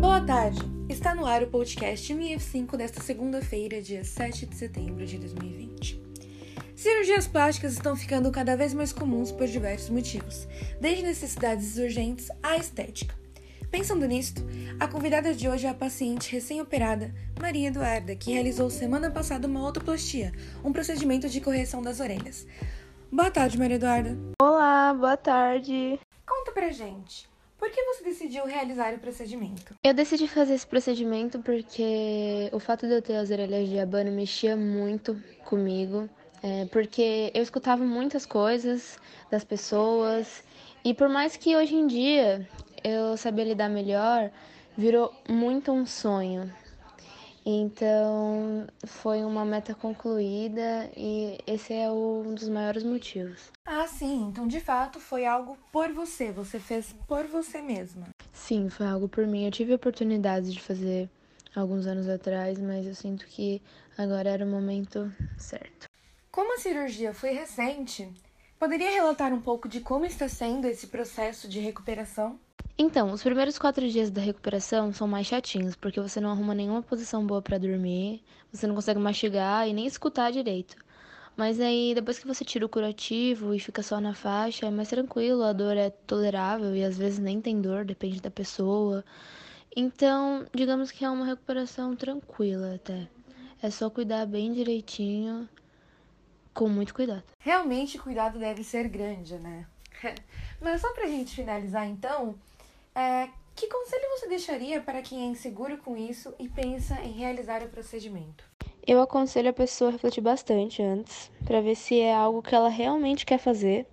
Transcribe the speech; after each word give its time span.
Boa 0.00 0.20
tarde! 0.20 0.60
Está 0.88 1.12
no 1.12 1.26
ar 1.26 1.42
o 1.42 1.48
podcast 1.48 2.14
MF5 2.14 2.76
desta 2.76 3.02
segunda-feira, 3.02 3.82
dia 3.82 4.04
7 4.04 4.46
de 4.46 4.54
setembro 4.54 5.04
de 5.04 5.18
2020. 5.18 6.00
Cirurgias 6.76 7.26
plásticas 7.26 7.72
estão 7.72 7.96
ficando 7.96 8.30
cada 8.30 8.56
vez 8.56 8.72
mais 8.72 8.92
comuns 8.92 9.32
por 9.32 9.48
diversos 9.48 9.90
motivos, 9.90 10.46
desde 10.80 11.02
necessidades 11.02 11.78
urgentes 11.78 12.30
à 12.44 12.56
estética. 12.56 13.12
Pensando 13.72 14.06
nisto, 14.06 14.40
a 14.78 14.86
convidada 14.86 15.34
de 15.34 15.48
hoje 15.48 15.66
é 15.66 15.70
a 15.70 15.74
paciente 15.74 16.30
recém-operada 16.30 17.12
Maria 17.40 17.66
Eduarda, 17.66 18.14
que 18.14 18.32
realizou 18.32 18.70
semana 18.70 19.10
passada 19.10 19.48
uma 19.48 19.66
otoplastia, 19.66 20.32
um 20.62 20.72
procedimento 20.72 21.28
de 21.28 21.40
correção 21.40 21.82
das 21.82 21.98
orelhas. 21.98 22.46
Boa 23.10 23.32
tarde, 23.32 23.58
Maria 23.58 23.74
Eduarda. 23.74 24.16
Olá, 24.40 24.94
boa 24.94 25.16
tarde. 25.16 25.98
Conta 26.24 26.52
pra 26.52 26.70
gente, 26.70 27.28
por 27.58 27.70
que 27.70 27.82
você 27.82 28.04
decidiu 28.04 28.46
realizar 28.46 28.94
o 28.94 28.98
procedimento? 28.98 29.74
Eu 29.82 29.92
decidi 29.92 30.28
fazer 30.28 30.54
esse 30.54 30.66
procedimento 30.66 31.40
porque 31.40 32.48
o 32.52 32.58
fato 32.58 32.86
de 32.86 32.94
eu 32.94 33.02
ter 33.02 33.16
as 33.16 33.30
orelhas 33.30 33.68
de 33.68 33.78
abano 33.78 34.10
mexia 34.12 34.56
muito 34.56 35.20
comigo, 35.44 36.08
é, 36.42 36.66
porque 36.66 37.30
eu 37.34 37.42
escutava 37.42 37.84
muitas 37.84 38.24
coisas 38.24 38.98
das 39.30 39.44
pessoas 39.44 40.42
e 40.84 40.94
por 40.94 41.08
mais 41.08 41.36
que 41.36 41.56
hoje 41.56 41.74
em 41.74 41.86
dia 41.86 42.48
eu 42.84 43.16
sabia 43.16 43.44
lidar 43.44 43.68
melhor, 43.68 44.30
virou 44.76 45.12
muito 45.28 45.72
um 45.72 45.84
sonho. 45.84 46.50
Então, 47.50 48.66
foi 48.84 49.24
uma 49.24 49.42
meta 49.42 49.74
concluída 49.74 50.90
e 50.94 51.38
esse 51.46 51.72
é 51.72 51.90
um 51.90 52.34
dos 52.34 52.46
maiores 52.46 52.84
motivos. 52.84 53.50
Ah, 53.64 53.86
sim, 53.86 54.24
então 54.28 54.46
de 54.46 54.60
fato 54.60 55.00
foi 55.00 55.24
algo 55.24 55.56
por 55.72 55.90
você, 55.90 56.30
você 56.30 56.60
fez 56.60 56.94
por 57.06 57.26
você 57.26 57.62
mesma. 57.62 58.06
Sim, 58.34 58.68
foi 58.68 58.86
algo 58.86 59.08
por 59.08 59.26
mim. 59.26 59.46
Eu 59.46 59.50
tive 59.50 59.72
a 59.72 59.76
oportunidade 59.76 60.52
de 60.52 60.60
fazer 60.60 61.08
alguns 61.56 61.86
anos 61.86 62.06
atrás, 62.06 62.58
mas 62.60 62.86
eu 62.86 62.94
sinto 62.94 63.26
que 63.26 63.62
agora 63.96 64.28
era 64.28 64.44
o 64.44 64.48
momento 64.48 65.10
certo. 65.38 65.86
Como 66.30 66.54
a 66.54 66.58
cirurgia 66.58 67.14
foi 67.14 67.30
recente, 67.30 68.12
poderia 68.58 68.90
relatar 68.90 69.32
um 69.32 69.40
pouco 69.40 69.70
de 69.70 69.80
como 69.80 70.04
está 70.04 70.28
sendo 70.28 70.66
esse 70.66 70.88
processo 70.88 71.48
de 71.48 71.60
recuperação? 71.60 72.38
Então, 72.76 73.12
os 73.12 73.22
primeiros 73.22 73.58
quatro 73.58 73.88
dias 73.88 74.10
da 74.10 74.20
recuperação 74.20 74.92
são 74.92 75.08
mais 75.08 75.26
chatinhos, 75.26 75.74
porque 75.74 76.00
você 76.00 76.20
não 76.20 76.30
arruma 76.30 76.54
nenhuma 76.54 76.82
posição 76.82 77.26
boa 77.26 77.42
para 77.42 77.58
dormir, 77.58 78.22
você 78.52 78.66
não 78.66 78.74
consegue 78.74 79.00
mastigar 79.00 79.68
e 79.68 79.72
nem 79.72 79.86
escutar 79.86 80.30
direito. 80.30 80.76
Mas 81.36 81.60
aí, 81.60 81.92
depois 81.94 82.18
que 82.18 82.26
você 82.26 82.44
tira 82.44 82.66
o 82.66 82.68
curativo 82.68 83.54
e 83.54 83.60
fica 83.60 83.82
só 83.82 84.00
na 84.00 84.14
faixa, 84.14 84.66
é 84.66 84.70
mais 84.70 84.88
tranquilo, 84.88 85.42
a 85.42 85.52
dor 85.52 85.76
é 85.76 85.90
tolerável 85.90 86.74
e 86.74 86.84
às 86.84 86.98
vezes 86.98 87.18
nem 87.18 87.40
tem 87.40 87.60
dor, 87.60 87.84
depende 87.84 88.20
da 88.20 88.30
pessoa. 88.30 89.04
Então, 89.74 90.46
digamos 90.52 90.90
que 90.90 91.04
é 91.04 91.10
uma 91.10 91.24
recuperação 91.24 91.94
tranquila 91.94 92.74
até. 92.74 93.08
É 93.62 93.70
só 93.70 93.88
cuidar 93.90 94.26
bem 94.26 94.52
direitinho, 94.52 95.48
com 96.54 96.68
muito 96.68 96.92
cuidado. 96.92 97.22
Realmente, 97.38 97.98
o 97.98 98.02
cuidado 98.02 98.38
deve 98.38 98.64
ser 98.64 98.88
grande, 98.88 99.36
né? 99.38 99.66
Mas 100.60 100.80
só 100.80 100.92
pra 100.92 101.06
gente 101.06 101.34
finalizar 101.34 101.86
então, 101.86 102.34
é, 102.94 103.28
que 103.54 103.68
conselho 103.68 104.08
você 104.10 104.28
deixaria 104.28 104.80
para 104.80 105.02
quem 105.02 105.22
é 105.22 105.26
inseguro 105.26 105.78
com 105.78 105.96
isso 105.96 106.34
e 106.38 106.48
pensa 106.48 107.00
em 107.02 107.12
realizar 107.12 107.62
o 107.62 107.68
procedimento? 107.68 108.44
Eu 108.86 109.00
aconselho 109.00 109.50
a 109.50 109.52
pessoa 109.52 109.90
a 109.90 109.92
refletir 109.92 110.20
bastante 110.20 110.82
antes, 110.82 111.30
para 111.44 111.60
ver 111.60 111.74
se 111.74 112.00
é 112.00 112.14
algo 112.14 112.42
que 112.42 112.54
ela 112.54 112.68
realmente 112.68 113.26
quer 113.26 113.38
fazer, 113.38 113.86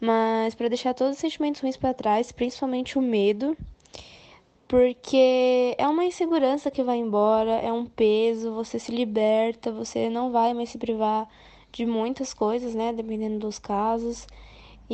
mas 0.00 0.54
para 0.54 0.68
deixar 0.68 0.94
todos 0.94 1.14
os 1.14 1.20
sentimentos 1.20 1.60
ruins 1.60 1.76
para 1.76 1.94
trás, 1.94 2.30
principalmente 2.30 2.98
o 2.98 3.02
medo, 3.02 3.56
porque 4.68 5.74
é 5.78 5.86
uma 5.86 6.04
insegurança 6.04 6.70
que 6.70 6.82
vai 6.82 6.96
embora, 6.96 7.52
é 7.52 7.72
um 7.72 7.86
peso, 7.86 8.52
você 8.52 8.78
se 8.78 8.90
liberta, 8.90 9.70
você 9.70 10.10
não 10.10 10.32
vai 10.32 10.54
mais 10.54 10.70
se 10.70 10.78
privar 10.78 11.28
de 11.70 11.86
muitas 11.86 12.34
coisas, 12.34 12.74
né, 12.74 12.92
dependendo 12.92 13.38
dos 13.38 13.58
casos. 13.58 14.26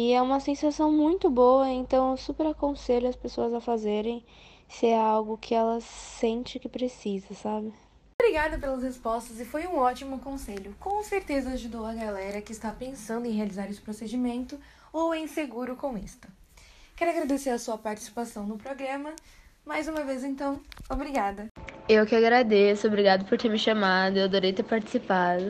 E 0.00 0.12
é 0.12 0.22
uma 0.22 0.38
sensação 0.38 0.92
muito 0.92 1.28
boa, 1.28 1.68
então 1.68 2.12
eu 2.12 2.16
super 2.16 2.46
aconselho 2.46 3.08
as 3.08 3.16
pessoas 3.16 3.52
a 3.52 3.60
fazerem 3.60 4.24
se 4.68 4.86
é 4.86 4.96
algo 4.96 5.36
que 5.36 5.52
elas 5.52 5.82
sente 5.82 6.60
que 6.60 6.68
precisa, 6.68 7.34
sabe? 7.34 7.72
Obrigada 8.22 8.56
pelas 8.60 8.80
respostas 8.80 9.40
e 9.40 9.44
foi 9.44 9.66
um 9.66 9.76
ótimo 9.76 10.20
conselho. 10.20 10.72
Com 10.78 11.02
certeza 11.02 11.50
ajudou 11.50 11.84
a 11.84 11.92
galera 11.94 12.40
que 12.40 12.52
está 12.52 12.70
pensando 12.70 13.26
em 13.26 13.32
realizar 13.32 13.68
esse 13.68 13.80
procedimento 13.80 14.56
ou 14.92 15.12
é 15.12 15.18
inseguro 15.18 15.74
com 15.74 15.98
isto. 15.98 16.28
Quero 16.94 17.10
agradecer 17.10 17.50
a 17.50 17.58
sua 17.58 17.76
participação 17.76 18.46
no 18.46 18.56
programa. 18.56 19.12
Mais 19.66 19.88
uma 19.88 20.04
vez, 20.04 20.22
então, 20.22 20.60
obrigada. 20.88 21.48
Eu 21.88 22.06
que 22.06 22.14
agradeço, 22.14 22.86
obrigado 22.86 23.24
por 23.24 23.36
ter 23.36 23.48
me 23.48 23.58
chamado, 23.58 24.16
eu 24.16 24.26
adorei 24.26 24.52
ter 24.52 24.62
participado. 24.62 25.42